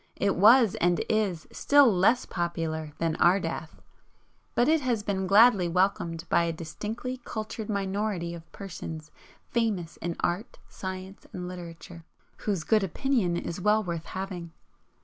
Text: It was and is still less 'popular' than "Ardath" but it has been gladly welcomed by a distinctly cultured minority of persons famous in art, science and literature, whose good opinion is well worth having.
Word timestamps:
It 0.15 0.35
was 0.35 0.73
and 0.81 1.05
is 1.09 1.45
still 1.51 1.85
less 1.93 2.25
'popular' 2.25 2.93
than 2.97 3.15
"Ardath" 3.17 3.83
but 4.55 4.67
it 4.67 4.81
has 4.81 5.03
been 5.03 5.27
gladly 5.27 5.67
welcomed 5.67 6.25
by 6.27 6.45
a 6.45 6.51
distinctly 6.51 7.17
cultured 7.23 7.69
minority 7.69 8.33
of 8.33 8.51
persons 8.51 9.11
famous 9.51 9.97
in 9.97 10.15
art, 10.21 10.57
science 10.67 11.27
and 11.33 11.47
literature, 11.47 12.03
whose 12.37 12.63
good 12.63 12.83
opinion 12.83 13.37
is 13.37 13.61
well 13.61 13.83
worth 13.83 14.05
having. 14.05 14.53